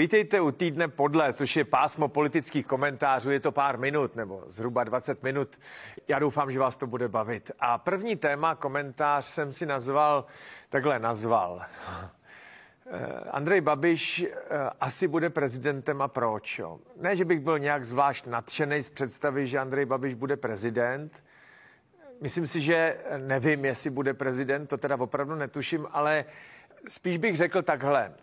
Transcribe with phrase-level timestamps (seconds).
[0.00, 3.30] Vítejte u týdne podle, což je pásmo politických komentářů.
[3.30, 5.58] Je to pár minut nebo zhruba 20 minut.
[6.08, 7.50] Já doufám, že vás to bude bavit.
[7.60, 10.26] A první téma, komentář jsem si nazval,
[10.68, 11.62] takhle nazval.
[12.90, 16.58] Eh, Andrej Babiš eh, asi bude prezidentem a proč?
[16.58, 16.78] Jo?
[17.00, 21.24] Ne, že bych byl nějak zvlášť nadšený z představy, že Andrej Babiš bude prezident.
[22.20, 26.24] Myslím si, že nevím, jestli bude prezident, to teda opravdu netuším, ale
[26.88, 28.14] spíš bych řekl takhle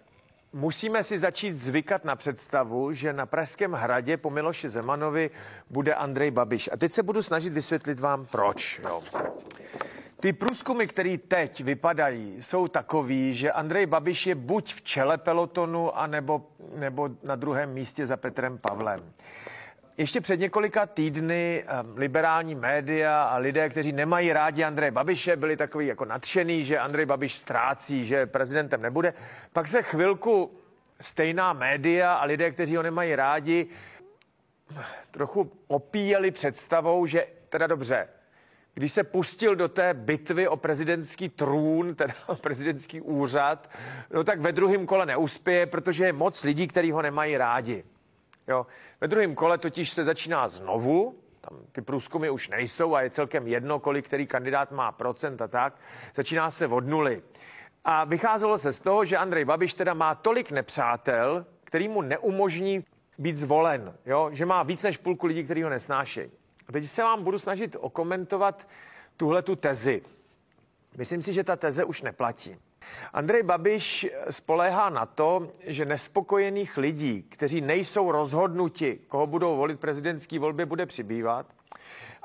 [0.55, 5.30] musíme si začít zvykat na představu, že na Pražském hradě po Miloši Zemanovi
[5.70, 6.70] bude Andrej Babiš.
[6.73, 8.81] A teď se budu snažit vysvětlit vám, proč.
[8.84, 9.02] Jo.
[10.20, 15.98] Ty průzkumy, které teď vypadají, jsou takový, že Andrej Babiš je buď v čele pelotonu,
[15.98, 19.03] anebo, nebo na druhém místě za Petrem Pavlem.
[19.98, 25.58] Ještě před několika týdny um, liberální média a lidé, kteří nemají rádi Andreje Babiše, byli
[25.58, 29.14] takový jako nadšený, že Andrej Babiš ztrácí, že prezidentem nebude.
[29.53, 30.52] Pak se chvilku
[31.02, 33.67] stejná média a lidé, kteří ho nemají rádi,
[35.11, 38.08] trochu opíjeli představou, že teda dobře,
[38.73, 43.70] když se pustil do té bitvy o prezidentský trůn, teda o prezidentský úřad,
[44.14, 47.83] no tak ve druhém kole neuspěje, protože je moc lidí, kteří ho nemají rádi.
[48.48, 48.66] Jo.
[49.02, 53.48] Ve druhém kole totiž se začíná znovu, tam ty průzkumy už nejsou a je celkem
[53.48, 55.80] jedno, kolik který kandidát má procent a tak.
[56.14, 57.23] Začíná se od nuly.
[57.84, 62.86] A vycházelo se z toho, že Andrej Babiš teda má tolik nepřátel, který mu neumožní
[63.18, 64.30] být zvolen, jo?
[64.32, 66.32] že má víc než půlku lidí, kteří ho nesnášejí.
[66.68, 68.68] A teď se vám budu snažit okomentovat
[69.18, 70.02] tuhle tu tezi.
[70.98, 72.58] Myslím si, že ta teze už neplatí.
[73.14, 80.39] Andrej Babiš spoléhá na to, že nespokojených lidí, kteří nejsou rozhodnuti, koho budou volit prezidentský
[80.39, 81.45] volbě, bude přibývat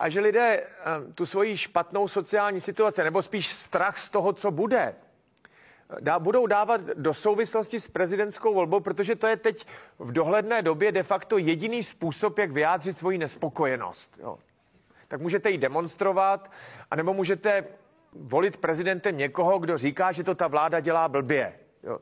[0.00, 0.66] a že lidé eh,
[1.14, 4.94] tu svoji špatnou sociální situaci, nebo spíš strach z toho, co bude,
[6.00, 9.66] dá, budou dávat do souvislosti s prezidentskou volbou, protože to je teď
[9.98, 14.18] v dohledné době de facto jediný způsob, jak vyjádřit svoji nespokojenost.
[14.22, 14.38] Jo.
[15.08, 16.50] Tak můžete ji demonstrovat,
[16.90, 17.64] anebo můžete
[18.12, 21.52] volit prezidentem někoho, kdo říká, že to ta vláda dělá blbě.
[21.82, 21.98] Jo.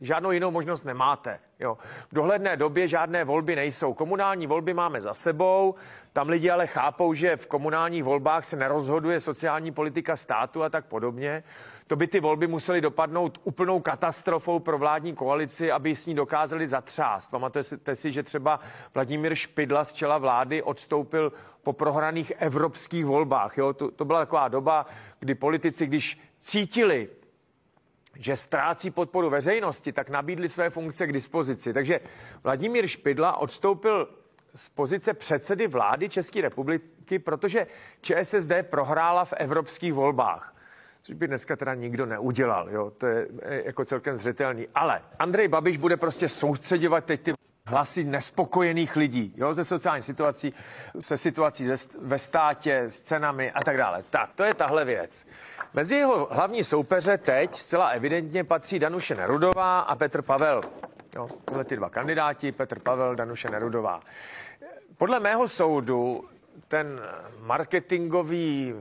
[0.00, 1.40] Žádnou jinou možnost nemáte.
[1.60, 1.78] Jo.
[2.10, 3.94] V dohledné době žádné volby nejsou.
[3.94, 5.74] Komunální volby máme za sebou,
[6.12, 10.86] tam lidi ale chápou, že v komunálních volbách se nerozhoduje sociální politika státu a tak
[10.86, 11.44] podobně
[11.86, 16.66] to by ty volby musely dopadnout úplnou katastrofou pro vládní koalici, aby s ní dokázali
[16.66, 17.30] zatřást.
[17.30, 18.60] Pamatujete si, že třeba
[18.94, 23.58] Vladimír Špidla z čela vlády odstoupil po prohraných evropských volbách.
[23.58, 23.72] Jo?
[23.72, 24.86] To, to byla taková doba,
[25.18, 27.08] kdy politici, když cítili,
[28.16, 31.72] že ztrácí podporu veřejnosti, tak nabídli své funkce k dispozici.
[31.72, 32.00] Takže
[32.44, 34.08] Vladimír Špidla odstoupil
[34.54, 37.66] z pozice předsedy vlády České republiky, protože
[38.00, 40.53] ČSSD prohrála v evropských volbách
[41.06, 43.28] což by dneska teda nikdo neudělal, jo, to je
[43.64, 44.68] jako celkem zřetelný.
[44.74, 47.32] Ale Andrej Babiš bude prostě soustředovat teď ty
[47.66, 50.54] hlasy nespokojených lidí, jo, ze sociální situací,
[50.98, 54.04] se situací ze, ve státě, s cenami a tak dále.
[54.10, 55.26] Tak, to je tahle věc.
[55.74, 60.60] Mezi jeho hlavní soupeře teď zcela evidentně patří Danuše Nerudová a Petr Pavel.
[61.16, 64.00] Jo, tohle ty dva kandidáti, Petr Pavel, Danuše Nerudová.
[64.96, 66.24] Podle mého soudu
[66.68, 67.00] ten
[67.40, 68.74] marketingový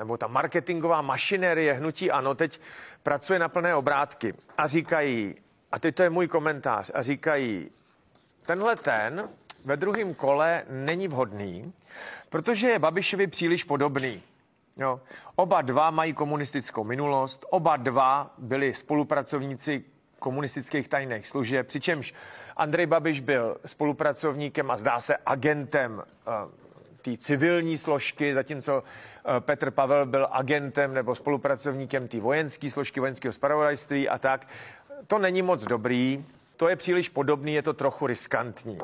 [0.00, 2.60] nebo ta marketingová mašinerie hnutí ano teď
[3.02, 5.34] pracuje na plné obrátky a říkají,
[5.72, 7.70] a teď to je můj komentář, a říkají,
[8.46, 9.28] tenhle ten
[9.64, 11.72] ve druhém kole není vhodný,
[12.28, 14.22] protože je Babišovi příliš podobný.
[14.76, 15.00] Jo.
[15.36, 19.84] Oba dva mají komunistickou minulost, oba dva byli spolupracovníci
[20.18, 22.14] komunistických tajných služeb, přičemž
[22.56, 26.50] Andrej Babiš byl spolupracovníkem a zdá se agentem uh,
[27.02, 33.32] té civilní složky, zatímco eh, Petr Pavel byl agentem nebo spolupracovníkem té vojenské složky, vojenského
[33.32, 34.46] spravodajství a tak.
[35.06, 36.24] To není moc dobrý,
[36.56, 38.78] to je příliš podobný, je to trochu riskantní.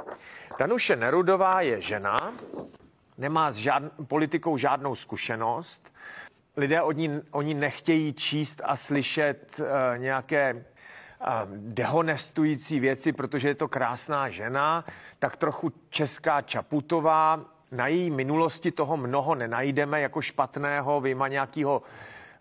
[0.58, 2.32] Danuše Nerudová je žena,
[3.18, 5.94] nemá s žádn, politikou žádnou zkušenost,
[6.56, 9.66] lidé od ní, oni nechtějí číst a slyšet uh,
[9.98, 10.62] nějaké uh,
[11.56, 14.84] dehonestující věci, protože je to krásná žena,
[15.18, 21.82] tak trochu česká Čaputová, na její minulosti toho mnoho nenajdeme jako špatného, vyjma nějakého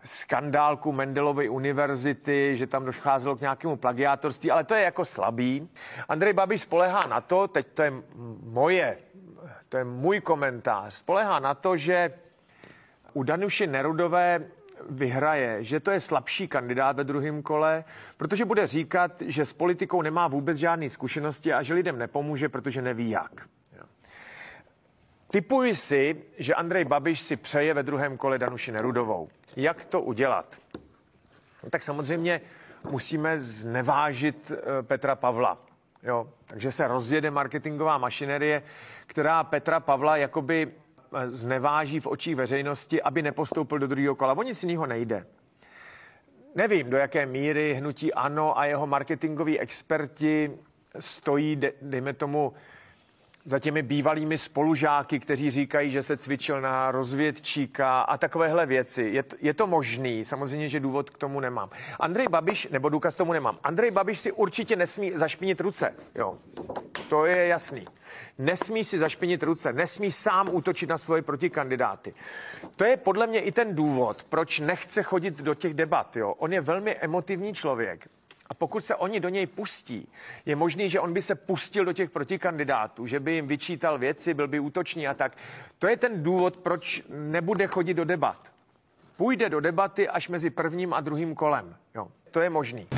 [0.04, 5.68] skandálku Mendelovy univerzity, že tam docházelo k nějakému plagiátorství, ale to je jako slabý.
[6.08, 7.92] Andrej Babiš spolehá na to, teď to je
[8.42, 8.98] moje,
[9.68, 12.12] to je můj komentář, spolehá na to, že
[13.12, 14.46] u Danuše Nerudové
[14.90, 17.84] vyhraje, že to je slabší kandidát ve druhém kole,
[18.16, 22.82] protože bude říkat, že s politikou nemá vůbec žádné zkušenosti a že lidem nepomůže, protože
[22.82, 23.48] neví jak.
[25.30, 29.28] Typuji si, že Andrej Babiš si přeje ve druhém kole Danuši Nerudovou.
[29.56, 30.56] Jak to udělat?
[31.62, 32.40] No, tak samozřejmě
[32.90, 35.58] musíme znevážit eh, Petra Pavla.
[36.02, 36.28] Jo?
[36.46, 38.62] Takže se rozjede marketingová mašinerie,
[39.06, 40.68] která Petra Pavla jakoby
[41.14, 44.36] eh, zneváží v očích veřejnosti, aby nepostoupil do druhého kola.
[44.36, 45.26] O nic jiného nejde.
[46.54, 50.58] Nevím, do jaké míry hnutí ANO a jeho marketingoví experti
[51.00, 52.52] stojí, dejme tomu,
[53.46, 59.02] za těmi bývalými spolužáky, kteří říkají, že se cvičil na rozvědčíka a takovéhle věci.
[59.12, 61.70] Je, je to možný, samozřejmě, že důvod k tomu nemám.
[62.00, 63.58] Andrej Babiš, nebo důkaz tomu nemám.
[63.62, 65.94] Andrej Babiš si určitě nesmí zašpinit ruce.
[66.14, 66.38] Jo,
[67.08, 67.86] to je jasný.
[68.38, 72.14] Nesmí si zašpinit ruce, nesmí sám útočit na svoje protikandidáty.
[72.76, 76.16] To je podle mě i ten důvod, proč nechce chodit do těch debat.
[76.16, 76.34] Jo.
[76.38, 78.08] On je velmi emotivní člověk.
[78.48, 80.08] A pokud se oni do něj pustí,
[80.46, 84.34] je možný, že on by se pustil do těch protikandidátů, že by jim vyčítal věci,
[84.34, 85.36] byl by útočný a tak.
[85.78, 88.52] To je ten důvod, proč nebude chodit do debat.
[89.16, 91.76] Půjde do debaty až mezi prvním a druhým kolem.
[91.94, 92.88] Jo, to je možný.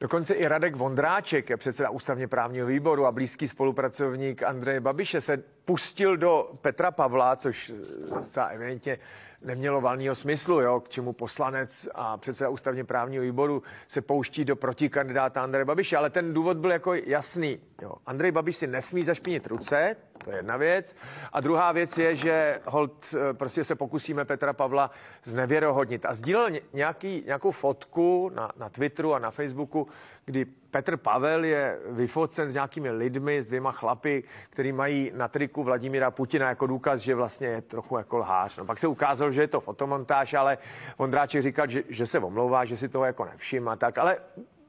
[0.00, 6.16] Dokonce i Radek Vondráček, předseda ústavně právního výboru a blízký spolupracovník Andreje Babiše, se pustil
[6.16, 7.72] do Petra Pavla, což
[8.20, 8.98] zcela evidentně
[9.44, 14.56] nemělo valného smyslu, jo, k čemu poslanec a předseda ústavně právního výboru se pouští do
[14.56, 17.60] protikandidáta Andreje Babiše, ale ten důvod byl jako jasný.
[17.82, 17.92] Jo.
[18.06, 20.96] Andrej Babiš si nesmí zašpinit ruce, to je jedna věc.
[21.32, 24.90] A druhá věc je, že hold, eh, prostě se pokusíme Petra Pavla
[25.22, 26.06] znevěrohodnit.
[26.06, 29.88] A sdílel nějaký, nějakou fotku na, na Twitteru a na Facebooku,
[30.24, 35.62] kdy Petr Pavel je vyfocen s nějakými lidmi, s dvěma chlapy, který mají na triku
[35.62, 38.58] Vladimíra Putina jako důkaz, že vlastně je trochu jako lhář.
[38.58, 40.58] No, pak se ukázalo, že je to fotomontáž, ale
[40.98, 44.18] Vondráček říkal, že, že se omlouvá, že si toho jako nevšim a tak, ale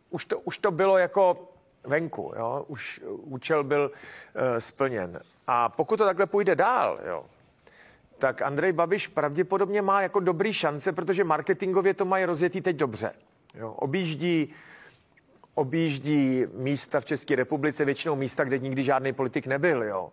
[0.09, 1.52] už to, už to bylo jako
[1.83, 2.65] venku, jo?
[2.67, 5.19] už účel byl uh, splněn.
[5.47, 7.25] A pokud to takhle půjde dál, jo,
[8.17, 13.11] tak Andrej Babiš pravděpodobně má jako dobrý šance, protože marketingově to mají rozjetý teď dobře.
[13.55, 14.53] Jo, objíždí
[15.55, 20.11] objíždí místa v České republice, většinou místa, kde nikdy žádný politik nebyl, jo.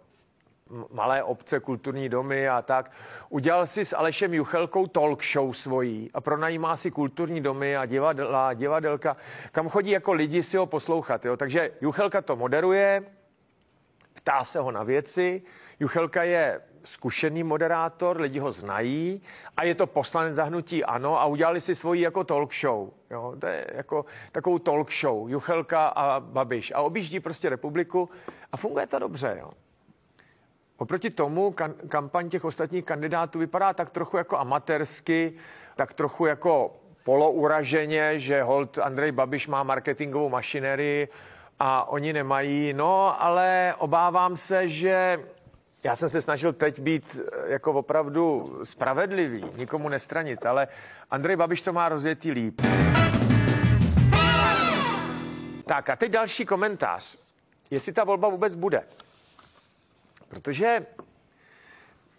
[0.93, 2.90] Malé obce, kulturní domy a tak.
[3.28, 8.55] Udělal si s Alešem Juchelkou talk show svojí a pronajímá si kulturní domy a divadla,
[8.55, 9.17] divadelka,
[9.52, 11.25] kam chodí jako lidi si ho poslouchat.
[11.25, 11.37] Jo.
[11.37, 13.02] Takže Juchelka to moderuje,
[14.14, 15.43] ptá se ho na věci.
[15.81, 19.22] Juchelka je zkušený moderátor, lidi ho znají
[19.56, 22.90] a je to poslanec zahnutí ano a udělali si svoji jako talk show.
[23.11, 26.72] Jo, to je jako takovou talk show, Juchelka a Babiš.
[26.75, 28.11] A objíždí prostě republiku
[28.52, 29.37] a funguje to dobře.
[29.40, 29.50] Jo.
[30.81, 35.32] Oproti tomu kan- kampaň těch ostatních kandidátů vypadá tak trochu jako amatérsky,
[35.77, 41.09] tak trochu jako polouraženě, že hold Andrej Babiš má marketingovou mašinerii
[41.59, 42.73] a oni nemají.
[42.73, 45.21] No, ale obávám se, že
[45.85, 50.69] já jsem se snažil teď být eh, jako opravdu spravedlivý, nikomu nestranit, ale
[51.11, 52.61] Andrej Babiš to má rozjetý líp.
[55.67, 57.17] Tak a teď další komentář.
[57.71, 58.82] Jestli ta volba vůbec bude.
[60.31, 60.87] Protože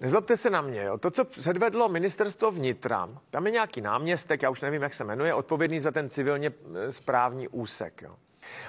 [0.02, 0.98] Nezlobte se na mě, jo.
[0.98, 5.34] to, co předvedlo ministerstvo vnitra, tam je nějaký náměstek, já už nevím, jak se jmenuje,
[5.34, 8.02] odpovědný za ten civilně eh, správní úsek.
[8.02, 8.16] Jo.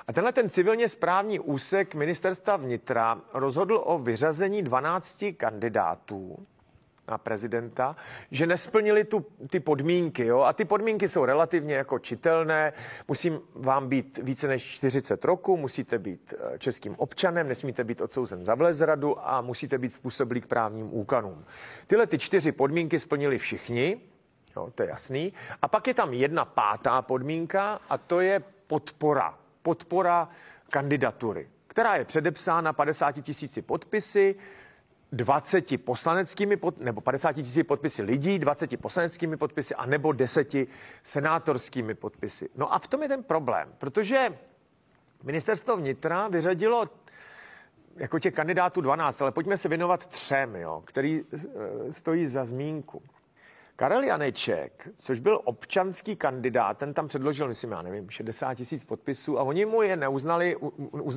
[0.09, 6.47] A tenhle ten civilně správní úsek ministerstva vnitra rozhodl o vyřazení 12 kandidátů
[7.09, 7.97] na prezidenta,
[8.31, 10.27] že nesplnili tu, ty podmínky.
[10.27, 10.41] Jo?
[10.41, 12.73] A ty podmínky jsou relativně jako čitelné.
[13.09, 18.43] Musím vám být více než 40 roku, musíte být eh, českým občanem, nesmíte být odsouzen
[18.43, 21.45] za vlezradu a musíte být způsobilý k právním úkonům.
[21.87, 24.01] Tyhle ty čtyři podmínky splnili všichni,
[24.57, 25.33] jo, to je jasný.
[25.63, 30.29] A pak je tam jedna pátá podmínka a to je podpora podpora
[30.71, 34.35] kandidatury, která je předepsána 50 tisíci podpisy,
[35.13, 40.55] 20 poslaneckými, pod, nebo 50 tisíci podpisy lidí, 20 poslaneckými podpisy a nebo 10
[41.03, 42.49] senátorskými podpisy.
[42.57, 44.39] No a v tom je ten problém, protože
[45.23, 46.91] ministerstvo vnitra vyřadilo
[47.97, 51.25] jako těch kandidátů 12, ale pojďme se věnovat třem, jo, který
[51.89, 53.03] e, stojí za zmínku.
[53.77, 59.39] Karel Janeček, což byl občanský kandidát, ten tam předložil, myslím, já nevím, 60 tisíc podpisů
[59.39, 60.57] a oni mu je neuznali,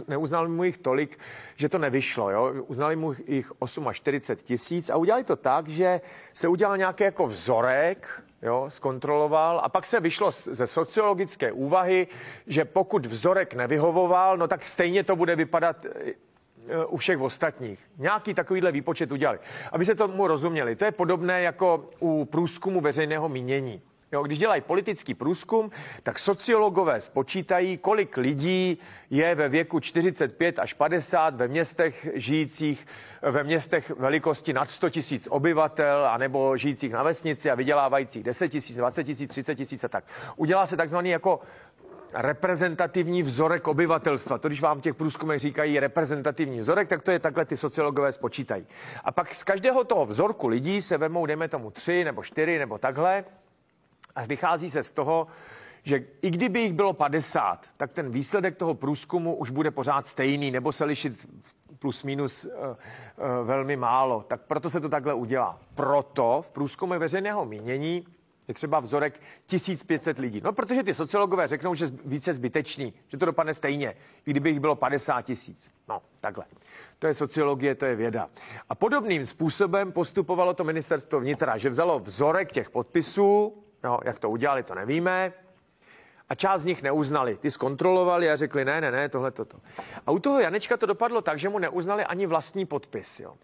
[0.07, 1.19] neuznali mu jich tolik,
[1.55, 2.53] že to nevyšlo, jo?
[2.67, 3.51] uznali mu jich
[3.91, 6.01] 48 tisíc a udělali to tak, že
[6.33, 12.07] se udělal nějaký jako vzorek, jo, zkontroloval a pak se vyšlo ze sociologické úvahy,
[12.47, 15.85] že pokud vzorek nevyhovoval, no tak stejně to bude vypadat
[16.87, 17.79] u všech ostatních.
[17.97, 19.39] Nějaký takovýhle výpočet udělali.
[19.71, 23.81] Aby se tomu rozuměli, to je podobné jako u průzkumu veřejného mínění.
[24.11, 25.71] Jo, když dělají politický průzkum,
[26.03, 28.77] tak sociologové spočítají, kolik lidí
[29.09, 32.87] je ve věku 45 až 50 ve městech žijících,
[33.21, 38.77] ve městech velikosti nad 100 tisíc obyvatel, anebo žijících na vesnici a vydělávajících 10 tisíc,
[38.77, 40.03] 20 tisíc, 30 tisíc a tak.
[40.35, 41.39] Udělá se takzvaný jako
[42.15, 44.37] reprezentativní vzorek obyvatelstva.
[44.37, 48.11] To, když vám v těch průzkumech říkají reprezentativní vzorek, tak to je takhle ty sociologové
[48.11, 48.67] spočítají.
[49.03, 52.77] A pak z každého toho vzorku lidí se vemou, dejme tomu tři nebo čtyři nebo
[52.77, 53.23] takhle,
[54.15, 55.27] a vychází se z toho,
[55.83, 60.51] že i kdyby jich bylo 50, tak ten výsledek toho průzkumu už bude pořád stejný,
[60.51, 61.27] nebo se lišit
[61.79, 62.75] plus minus uh, uh,
[63.47, 64.25] velmi málo.
[64.27, 65.59] Tak proto se to takhle udělá.
[65.75, 68.07] Proto v průzkumu veřejného mínění
[68.47, 70.41] je třeba vzorek 1500 lidí.
[70.43, 74.59] No, protože ty sociologové řeknou, že více zbytečný, že to dopadne stejně, i kdyby jich
[74.59, 75.71] bylo 50 tisíc.
[75.87, 76.45] No, takhle.
[76.99, 78.29] To je sociologie, to je věda.
[78.69, 84.29] A podobným způsobem postupovalo to ministerstvo vnitra, že vzalo vzorek těch podpisů, no, jak to
[84.29, 85.33] udělali, to nevíme,
[86.29, 87.37] a část z nich neuznali.
[87.37, 89.57] Ty zkontrolovali a řekli, ne, ne, ne, tohle, toto.
[90.05, 93.19] A u toho Janečka to dopadlo tak, že mu neuznali ani vlastní podpis.
[93.19, 93.35] Jo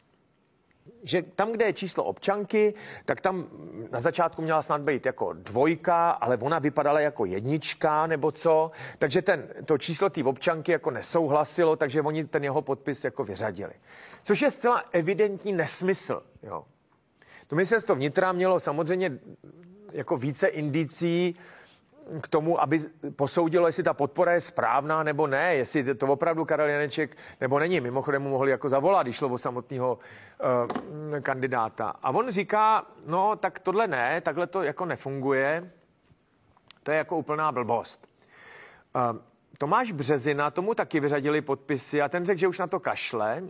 [1.04, 2.74] že tam, kde je číslo občanky,
[3.06, 3.48] tak tam
[3.92, 8.72] na začátku měla snad být jako dvojka, ale ona vypadala jako jednička nebo co.
[8.98, 13.74] Takže ten, to číslo té občanky jako nesouhlasilo, takže oni ten jeho podpis jako vyřadili.
[14.24, 16.24] Což je zcela evidentní nesmysl.
[16.44, 16.66] Jo.
[17.48, 19.20] To ministerstvo vnitra mělo samozřejmě
[19.92, 21.36] jako více indicí,
[22.22, 22.80] k tomu, aby
[23.16, 27.82] posoudilo, jestli ta podpora je správná nebo ne, jestli to opravdu Karel Janeček nebo není.
[27.82, 30.00] Mimochodem mu mohli jako zavolat, když šlo o samotného
[31.12, 31.90] uh, kandidáta.
[31.90, 35.72] A on říká, no tak tohle ne, takhle to jako nefunguje.
[36.84, 38.08] To je jako úplná blbost.
[38.96, 39.20] Uh,
[39.58, 43.44] Tomáš Březina, tomu taky vyřadili podpisy a ten řekl, že už na to kašle.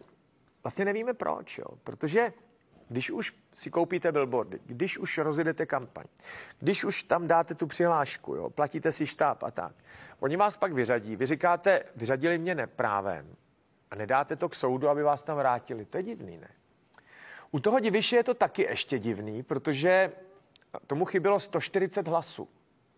[0.64, 2.34] Vlastně nevíme proč, jo, protože
[2.92, 6.06] když už si koupíte billboardy, když už rozjedete kampaň,
[6.60, 9.76] když už tam dáte tu přihlášku, jo, platíte si štáb a tak,
[10.20, 11.16] oni vás pak vyřadí.
[11.16, 13.36] Vy říkáte, vyřadili mě neprávem
[13.92, 15.86] a nedáte to k soudu, aby vás tam vrátili.
[15.86, 16.50] To je divný, ne?
[17.52, 20.12] U toho diviše je to taky ještě divný, protože
[20.88, 22.50] tomu chybělo 140 hlasů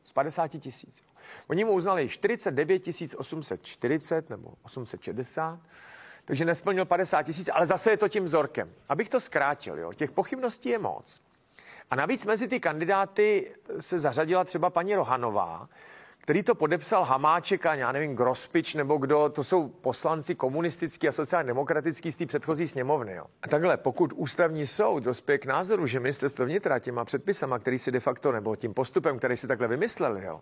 [0.04, 1.04] z 50 tisíc.
[1.48, 2.84] Oni mu uznali 49
[3.18, 5.60] 840 nebo 860
[6.26, 8.70] takže nesplnil 50 tisíc, ale zase je to tím vzorkem.
[8.90, 11.22] Abych to zkrátil, jo, těch pochybností je moc.
[11.92, 15.70] A navíc mezi ty kandidáty se zařadila třeba paní Rohanová,
[16.24, 21.12] který to podepsal Hamáček a já nevím, Grospič nebo kdo, to jsou poslanci komunistický a
[21.12, 23.14] sociálně demokratický z té předchozí sněmovny.
[23.14, 23.26] Jo.
[23.42, 27.92] A takhle, pokud ústavní soud dospěje k názoru, že ministerstvo vnitra těma předpisama, který si
[27.92, 30.42] de facto, nebo tím postupem, který si takhle vymysleli, jo,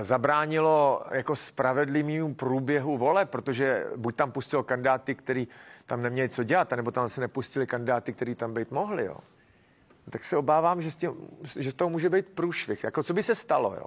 [0.00, 5.48] zabránilo jako spravedlivému průběhu vole, protože buď tam pustil kandidáty, který
[5.86, 9.16] tam neměli co dělat, nebo tam se nepustili kandidáty, který tam být mohli, jo.
[10.10, 11.12] Tak se obávám, že z, tím,
[11.58, 12.84] že z toho může být průšvih.
[12.84, 13.86] Jako co by se stalo, jo?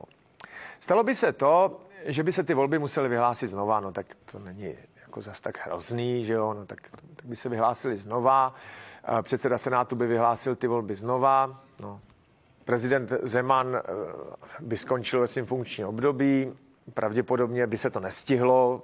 [0.79, 4.39] Stalo by se to, že by se ty volby musely vyhlásit znova, no tak to
[4.39, 6.79] není jako zas tak hrozný, že jo, no tak,
[7.15, 8.53] tak by se vyhlásili znova,
[9.21, 12.01] předseda Senátu by vyhlásil ty volby znova, no
[12.65, 13.81] Prezident Zeman eh,
[14.59, 16.53] by skončil ve svým funkčním období,
[16.93, 18.83] pravděpodobně by se to nestihlo,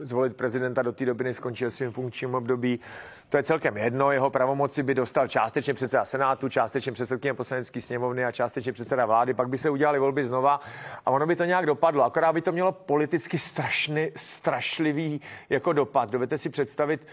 [0.00, 2.80] zvolit prezidenta do té doby, než skončil svým funkčním období.
[3.28, 8.24] To je celkem jedno, jeho pravomoci by dostal částečně předseda Senátu, částečně předsedkyně poslanecké sněmovny
[8.24, 10.60] a částečně předseda vlády, pak by se udělali volby znova
[11.06, 12.04] a ono by to nějak dopadlo.
[12.04, 15.20] Akorát by to mělo politicky strašný, strašlivý
[15.50, 16.10] jako dopad.
[16.10, 17.06] Dovedete si představit,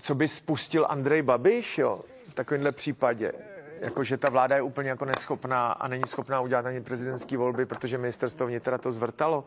[0.00, 3.32] co by spustil Andrej Babiš jo, v takovémhle případě
[3.80, 7.66] jako že ta vláda je úplně jako neschopná a není schopná udělat ani prezidentské volby,
[7.66, 9.44] protože ministerstvo vnitra to zvrtalo.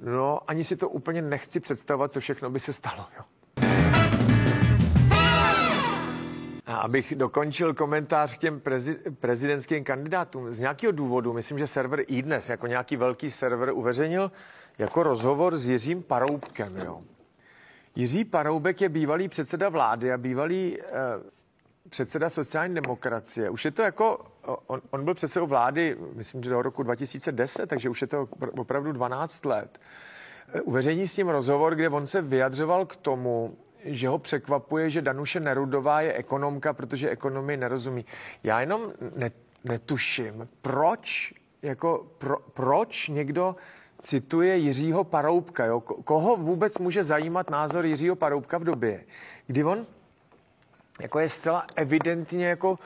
[0.00, 3.06] No, ani si to úplně nechci představovat, co všechno by se stalo.
[3.18, 3.24] Jo.
[6.66, 10.52] A abych dokončil komentář k těm prezi, prezidentským kandidátům.
[10.52, 14.32] Z nějakého důvodu, myslím, že server iDnes, jako nějaký velký server, uveřejnil
[14.78, 16.76] jako rozhovor s Jiřím Paroubkem.
[16.76, 17.02] Jo.
[17.96, 20.84] Jiří Paroubek je bývalý předseda vlády a bývalý eh,
[21.88, 23.50] předseda sociální demokracie.
[23.50, 24.18] Už je to jako,
[24.66, 28.92] on, on byl předsedou vlády, myslím, že do roku 2010, takže už je to opravdu
[28.92, 29.80] 12 let.
[30.62, 35.40] Uveřejní s tím rozhovor, kde on se vyjadřoval k tomu, že ho překvapuje, že Danuše
[35.40, 38.04] Nerudová je ekonomka, protože ekonomii nerozumí.
[38.42, 39.30] Já jenom ne,
[39.64, 43.56] netuším, proč, jako, pro, proč někdo
[44.00, 45.64] cituje Jiřího Paroubka.
[45.64, 45.80] Jo?
[45.80, 49.04] Koho vůbec může zajímat názor Jiřího Paroubka v době,
[49.46, 49.86] kdy on
[51.00, 52.78] jako je zcela evidentně jako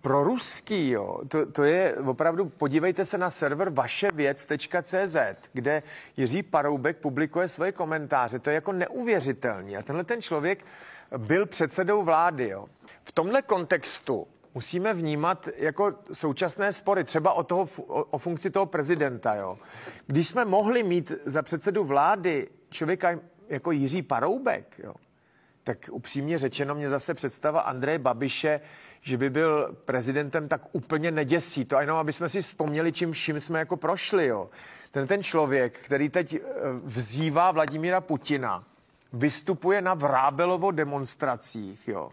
[0.00, 1.20] proruský, jo.
[1.28, 5.16] To, to je opravdu, podívejte se na server vaševěc.cz,
[5.52, 5.82] kde
[6.16, 8.38] Jiří Paroubek publikuje svoje komentáře.
[8.38, 9.76] To je jako neuvěřitelný.
[9.76, 10.64] A tenhle ten člověk
[11.18, 12.66] byl předsedou vlády, jo.
[13.04, 18.66] V tomhle kontextu musíme vnímat jako současné spory, třeba o, toho, o, o funkci toho
[18.66, 19.34] prezidenta.
[19.34, 19.58] Jo.
[20.06, 23.18] Když jsme mohli mít za předsedu vlády člověka
[23.48, 24.94] jako Jiří Paroubek, jo,
[25.66, 28.60] tak upřímně řečeno mě zase představa Andreje Babiše,
[29.00, 31.64] že by byl prezidentem, tak úplně neděsí.
[31.64, 34.26] To jenom, aby jsme si vzpomněli, čím vším jsme jako prošli.
[34.26, 34.50] Jo.
[34.90, 36.40] Ten, ten člověk, který teď eh,
[36.84, 38.64] vzývá Vladimíra Putina,
[39.16, 41.88] vystupuje na Vrábelovo demonstracích.
[41.88, 42.10] Jo.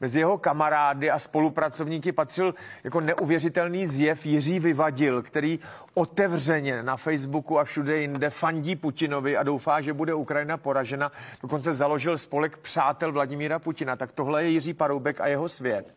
[0.00, 2.54] Mezi jeho kamarády a spolupracovníky patřil
[2.84, 5.58] jako neuvěřitelný zjev Jiří Vyvadil, který
[5.94, 11.12] otevřeně na Facebooku a všude jinde fandí Putinovi a doufá, že bude Ukrajina poražena.
[11.42, 13.96] Dokonce založil spolek přátel Vladimíra Putina.
[13.96, 15.94] Tak tohle je Jiří Paroubek a jeho svět.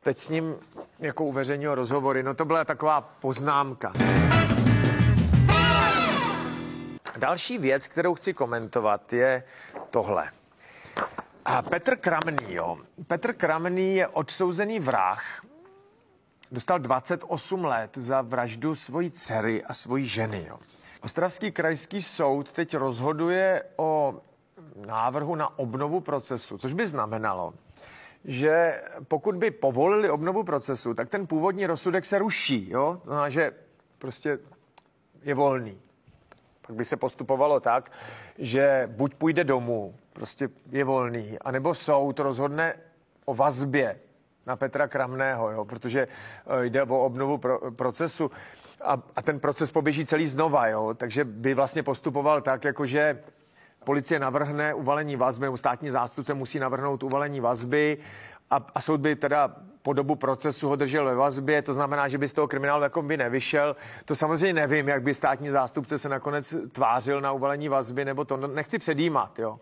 [0.00, 0.54] Teď s ním
[0.98, 2.22] jako uveřejnil rozhovory.
[2.22, 3.92] No to byla taková poznámka.
[7.16, 9.42] Další věc, kterou chci komentovat, je
[9.90, 10.30] tohle.
[11.44, 12.78] A Petr Kramný, jo.
[13.06, 15.44] Petr Kramný je odsouzený vrah.
[16.52, 20.58] Dostal 28 let za vraždu svojí dcery a svojí ženy, jo.
[21.00, 24.20] Ostravský krajský soud teď rozhoduje o
[24.86, 27.54] návrhu na obnovu procesu, což by znamenalo,
[28.24, 33.02] že pokud by povolili obnovu procesu, tak ten původní rozsudek se ruší, jo?
[33.04, 33.52] No, že
[33.98, 34.38] prostě
[35.22, 35.80] je volný
[36.66, 37.92] pak by se postupovalo tak,
[38.38, 42.74] že buď půjde domů, prostě je volný, anebo soud rozhodne
[43.24, 43.98] o vazbě
[44.46, 48.30] na Petra Kramného, jo, protože eh, jde o obnovu pro, procesu.
[48.84, 53.22] A, a ten proces poběží celý znova, jo, takže by vlastně postupoval tak, jakože
[53.84, 57.98] policie navrhne uvalení vazby, státní zástupce musí navrhnout uvalení vazby
[58.50, 62.18] a, a soud by teda po dobu procesu ho držel ve vazbě, to znamená, že
[62.18, 63.76] by z toho kriminálu jako by nevyšel.
[64.04, 68.36] To samozřejmě nevím, jak by státní zástupce se nakonec tvářil na uvalení vazby, nebo to
[68.36, 69.60] nechci předjímat, jo.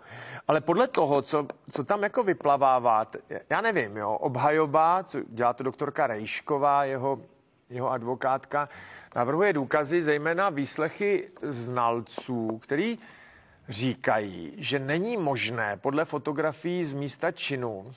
[0.49, 3.07] Ale podle toho, co, co tam jako vyplavává,
[3.51, 7.21] já nevím, jo, obhajoba, co dělá to doktorka Rejšková, jeho,
[7.71, 8.69] jeho advokátka,
[9.17, 12.99] navrhuje důkazy, zejména výslechy znalců, který
[13.71, 17.95] říkají, že není možné podle fotografií z místa činu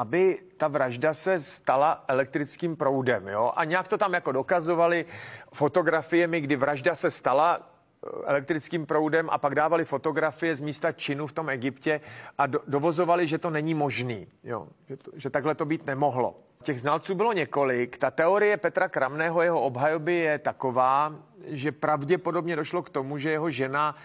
[0.00, 3.28] aby ta vražda se stala elektrickým proudem.
[3.28, 3.52] Jo?
[3.56, 5.04] A nějak to tam jako dokazovali
[5.52, 11.26] fotografiemi, kdy vražda se stala eh, elektrickým proudem a pak dávali fotografie z místa činu
[11.26, 12.00] v tom Egyptě
[12.38, 14.68] a do, dovozovali, že to není možný, jo?
[14.88, 16.40] Že, to, že takhle to být nemohlo.
[16.62, 17.98] Těch znalců bylo několik.
[17.98, 21.14] Ta teorie Petra Kramného, jeho obhajoby je taková,
[21.46, 23.96] že pravděpodobně došlo k tomu, že jeho žena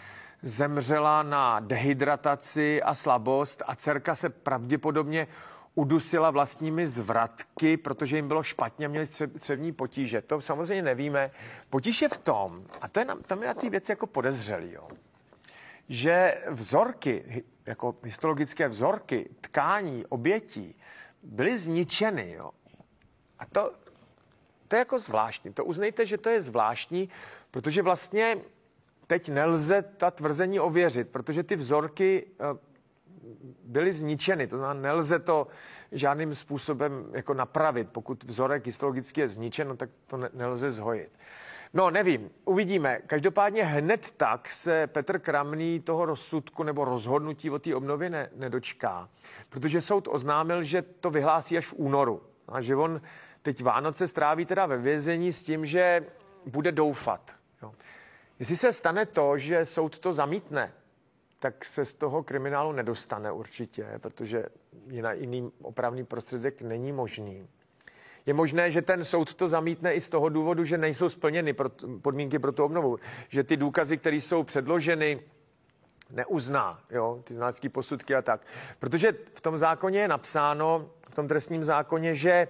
[0.45, 5.27] zemřela na dehydrataci a slabost a dcerka se pravděpodobně
[5.75, 10.21] udusila vlastními zvratky, protože jim bylo špatně, měli střevní potíže.
[10.21, 11.31] To samozřejmě nevíme.
[11.69, 14.71] Potíž je v tom, a to je na, tam je na té věci jako podezřelý,
[14.71, 14.88] jo,
[15.89, 20.75] že vzorky, jako histologické vzorky tkání, obětí,
[21.23, 22.31] byly zničeny.
[22.31, 22.51] Jo.
[23.39, 23.73] A to,
[24.67, 25.53] to je jako zvláštní.
[25.53, 27.10] To uznejte, že to je zvláštní,
[27.51, 28.38] protože vlastně
[29.07, 32.43] teď nelze ta tvrzení ověřit, protože ty vzorky eh,
[33.63, 34.47] byly zničeny.
[34.47, 35.47] To znamená, nelze to
[35.91, 37.89] žádným způsobem jako napravit.
[37.89, 41.09] Pokud vzorek histologicky je zničen, no, tak to ne, nelze zhojit.
[41.73, 42.99] No, nevím, uvidíme.
[43.07, 49.09] Každopádně hned tak se Petr Kramný toho rozsudku nebo rozhodnutí o té obnově ne, nedočká,
[49.49, 53.01] protože soud oznámil, že to vyhlásí až v únoru a že on
[53.41, 56.05] teď Vánoce stráví teda ve vězení s tím, že
[56.45, 57.31] bude doufat.
[57.61, 57.73] Jo.
[58.39, 60.74] Jestli se stane to, že soud to zamítne,
[61.39, 64.45] tak se z toho kriminálu nedostane určitě, protože
[64.88, 67.48] jiná, jiný opravný prostředek není možný.
[68.26, 71.56] Je možné, že ten soud to zamítne i z toho důvodu, že nejsou splněny
[72.02, 73.00] podmínky pro tu obnovu.
[73.30, 75.19] Že ty důkazy, které jsou předloženy,
[76.10, 78.41] neuzná, jo, ty znalecké posudky a tak.
[78.80, 82.48] Protože v tom zákoně je napsáno, v tom trestním zákoně, že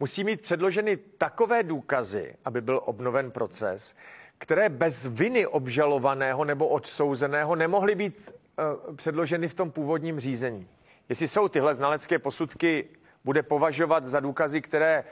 [0.00, 3.96] musí mít předloženy takové důkazy, aby byl obnoven proces,
[4.44, 8.32] které bez viny obžalovaného nebo odsouzeného nemohly být
[8.88, 10.68] uh, předloženy v tom původním řízení.
[11.08, 12.84] Jestli jsou tyhle znalecké posudky,
[13.24, 15.04] bude považovat za důkazy, které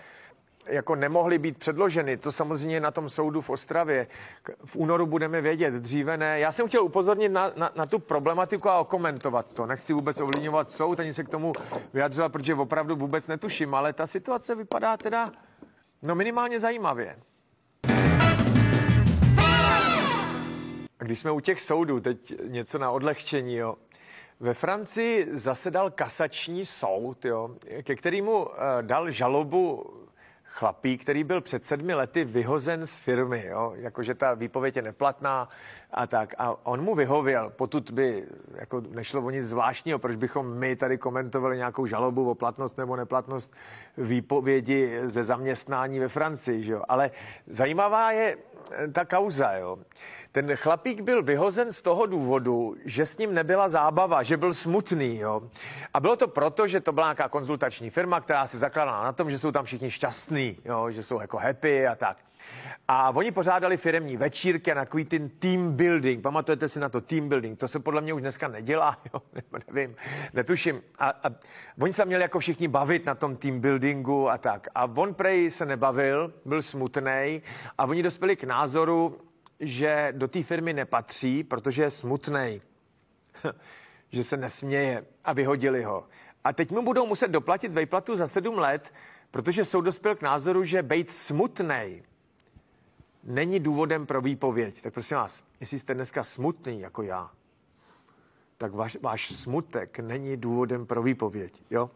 [0.66, 2.16] jako nemohly být předloženy.
[2.16, 4.07] To samozřejmě na tom soudu v Ostravě.
[4.64, 6.38] V únoru budeme vědět, dříve ne.
[6.38, 9.66] Já jsem chtěl upozornit na, na, na tu problematiku a okomentovat to.
[9.66, 11.53] Nechci vůbec ovlivňovat soud, ani se k tomu
[11.92, 15.33] vyjadřovat, protože opravdu vůbec netuším, ale ta situace vypadá teda
[16.03, 17.16] no minimálně zajímavě.
[21.03, 23.77] A když jsme u těch soudů, teď něco na odlehčení, jo.
[24.41, 29.91] Ve Francii zasedal kasační soud, jo, ke kterému uh, dal žalobu
[30.45, 35.49] chlapík, který byl před sedmi lety vyhozen z firmy, jo, jakože ta výpověď je neplatná
[35.91, 36.35] a tak.
[36.38, 40.99] A on mu vyhověl, potud by jako nešlo o nic zvláštního, proč bychom my tady
[40.99, 43.55] komentovali nějakou žalobu o platnost nebo neplatnost
[43.97, 46.83] výpovědi ze zaměstnání ve Francii, že jo.
[46.88, 47.11] Ale
[47.47, 48.37] zajímavá je
[48.92, 49.78] ta kauza, jo.
[50.32, 55.18] Ten chlapík byl vyhozen z toho důvodu, že s ním nebyla zábava, že byl smutný,
[55.18, 55.42] jo.
[55.94, 59.30] A bylo to proto, že to byla nějaká konzultační firma, která se zakládala na tom,
[59.30, 62.16] že jsou tam všichni šťastní, jo, že jsou jako happy a tak.
[62.88, 66.22] A oni pořádali firemní večírky a takový ten team building.
[66.22, 67.59] Pamatujete si na to team building?
[67.59, 69.22] To se podle mě už dneska nedělá, jo?
[69.66, 69.96] nevím,
[70.35, 70.83] netuším.
[70.98, 71.31] A, a
[71.81, 74.68] oni se měli jako všichni bavit na tom team buildingu a tak.
[74.74, 77.42] A on prej se nebavil, byl smutný
[77.78, 79.18] a oni dospěli k názoru,
[79.61, 82.62] že do té firmy nepatří, protože je smutný,
[84.12, 86.07] že se nesměje a vyhodili ho.
[86.44, 88.94] A teď mu budou muset doplatit vejplatu za sedm let,
[89.31, 92.02] protože soud dospěl k názoru, že být smutný
[93.24, 94.82] není důvodem pro výpověď.
[94.82, 97.30] Tak prosím vás, jestli jste dneska smutný jako já,
[98.58, 101.90] tak váš, váš smutek není důvodem pro výpověď, jo?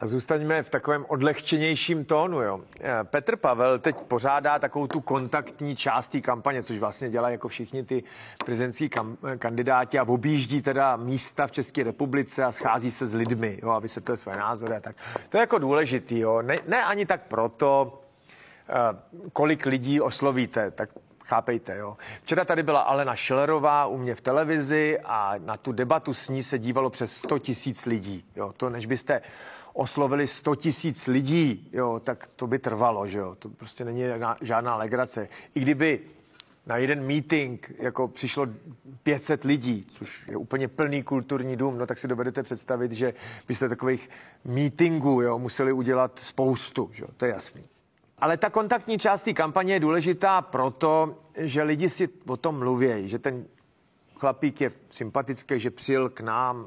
[0.00, 2.42] A zůstaňme v takovém odlehčenějším tónu.
[2.42, 2.60] Jo.
[2.80, 7.48] Eh, Petr Pavel teď pořádá takovou tu kontaktní část té kampaně, což vlastně dělá jako
[7.48, 8.02] všichni ty
[8.44, 13.58] prezidentský kam, kandidáti a objíždí teda místa v České republice a schází se s lidmi,
[13.62, 14.96] jo, a vysvětluje své názory tak.
[15.28, 16.18] To je jako důležitý.
[16.18, 16.42] Jo.
[16.42, 18.00] Ne, ne ani tak proto,
[18.68, 18.72] eh,
[19.32, 20.90] kolik lidí oslovíte, tak
[21.30, 21.96] Chápejte, jo.
[22.22, 26.42] Včera tady byla Alena Schillerová u mě v televizi a na tu debatu s ní
[26.42, 28.24] se dívalo přes 100 tisíc lidí.
[28.36, 28.52] Jo.
[28.56, 29.22] To než byste
[29.80, 33.34] oslovili 100 tisíc lidí, jo, tak to by trvalo, že jo.
[33.38, 34.02] To prostě není
[34.40, 35.28] žádná legrace.
[35.54, 36.00] I kdyby
[36.66, 38.46] na jeden meeting jako přišlo
[39.02, 43.14] 500 lidí, což je úplně plný kulturní dům, no tak si dovedete představit, že
[43.48, 44.10] byste takových
[44.44, 47.64] meetingů jo, museli udělat spoustu, že jo, to je jasný.
[48.18, 53.08] Ale ta kontaktní část té kampaně je důležitá proto, že lidi si o tom mluví,
[53.08, 53.44] že ten
[54.16, 56.66] chlapík je sympatický, že přijel k nám,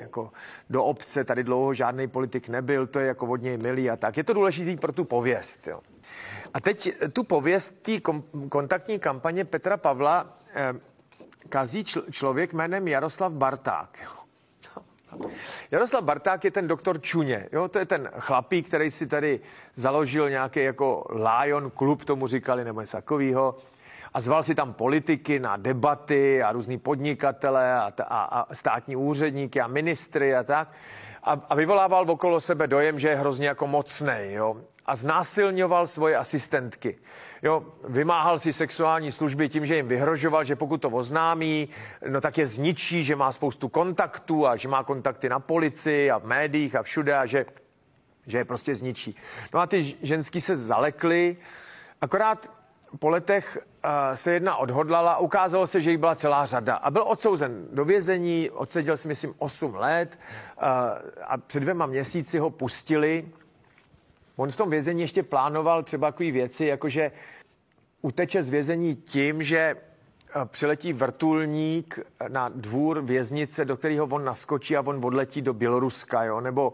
[0.00, 0.32] jako
[0.70, 4.16] do obce, tady dlouho žádný politik nebyl, to je jako od něj milý a tak.
[4.16, 5.66] Je to důležitý pro tu pověst.
[5.66, 5.80] Jo.
[6.54, 7.92] A teď tu pověst té
[8.48, 10.74] kontaktní kampaně Petra Pavla eh,
[11.48, 13.98] kazí čl, člověk jménem Jaroslav Barták.
[14.04, 14.20] Jo.
[15.70, 19.40] Jaroslav Barták je ten doktor Čuně, jo, to je ten chlapík, který si tady
[19.74, 23.56] založil nějaký jako Lion klub, tomu říkali, nebo něco takového
[24.14, 29.60] a zval si tam politiky na debaty a různý podnikatele a, a, a státní úředníky
[29.60, 30.72] a ministry a tak.
[31.22, 34.56] A, a vyvolával okolo sebe dojem, že je hrozně jako mocný, jo.
[34.86, 36.98] A znásilňoval svoje asistentky.
[37.42, 41.68] Jo, vymáhal si sexuální služby tím, že jim vyhrožoval, že pokud to oznámí,
[42.08, 46.18] no tak je zničí, že má spoustu kontaktů a že má kontakty na policii a
[46.18, 47.46] v médiích a všude a že,
[48.26, 49.16] že je prostě zničí.
[49.54, 51.36] No a ty ženský se zalekly,
[52.00, 52.59] akorát
[52.98, 57.04] po letech uh, se jedna odhodlala, ukázalo se, že jich byla celá řada a byl
[57.06, 60.18] odsouzen do vězení, odseděl si myslím 8 let
[60.56, 60.62] uh,
[61.24, 63.28] a před dvěma měsíci ho pustili.
[64.36, 67.12] On v tom vězení ještě plánoval třeba takové věci, jakože
[68.02, 69.76] uteče z vězení tím, že
[70.44, 71.98] přiletí vrtulník
[72.28, 76.40] na dvůr věznice, do kterého on naskočí a on odletí do Běloruska, jo?
[76.40, 76.72] nebo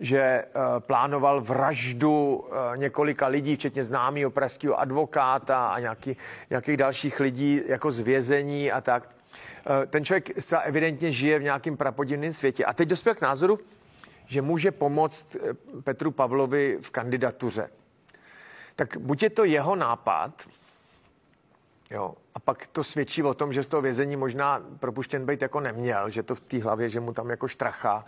[0.00, 6.16] že uh, plánoval vraždu uh, několika lidí, včetně známého pražského advokáta a nějaký,
[6.50, 9.02] nějakých dalších lidí jako z vězení a tak.
[9.02, 12.64] Uh, ten člověk se evidentně žije v nějakém prapodivném světě.
[12.64, 13.58] A teď dospěl k názoru,
[14.26, 15.36] že může pomoct
[15.84, 17.70] Petru Pavlovi v kandidatuře.
[18.76, 20.48] Tak buď je to jeho nápad,
[21.90, 25.60] jo, a pak to svědčí o tom, že z toho vězení možná propuštěn být jako
[25.60, 28.04] neměl, že to v té hlavě, že mu tam jako štracha.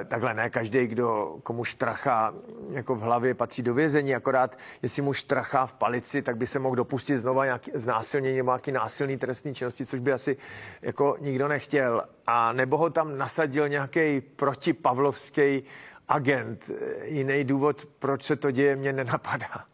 [0.00, 2.34] E, takhle ne každý, kdo komu štracha
[2.70, 6.58] jako v hlavě patří do vězení, akorát jestli mu štracha v palici, tak by se
[6.58, 10.36] mohl dopustit znova nějaký znásilnění nebo nějaký násilný trestný činnosti, což by asi
[10.82, 12.04] jako nikdo nechtěl.
[12.26, 15.62] A nebo ho tam nasadil nějaký protipavlovský
[16.08, 16.70] agent.
[17.02, 19.64] Jiný důvod, proč se to děje, mě nenapadá.